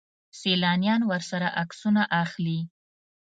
[0.39, 2.59] سیلانیان ورسره عکسونه اخلي.